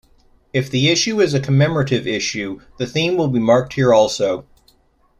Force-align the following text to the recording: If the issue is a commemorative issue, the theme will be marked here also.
If 0.51 0.71
the 0.71 0.89
issue 0.89 1.21
is 1.21 1.35
a 1.35 1.39
commemorative 1.39 2.07
issue, 2.07 2.59
the 2.79 2.87
theme 2.87 3.17
will 3.17 3.27
be 3.27 3.37
marked 3.37 3.73
here 3.73 3.93
also. 3.93 4.47